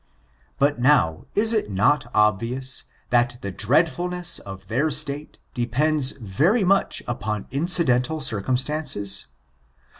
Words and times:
But, 0.57 0.79
noW) 0.81 1.27
is 1.35 1.53
it 1.53 1.69
not 1.69 2.07
obvious, 2.11 2.85
that 3.11 3.37
the 3.41 3.51
dreadfulness 3.51 4.39
of 4.39 4.65
their 4.67 4.89
state 4.89 5.37
depends 5.53 6.13
very 6.13 6.63
much 6.63 7.03
upon 7.07 7.45
incidental 7.51 8.19
circum 8.19 8.57
stances 8.57 9.27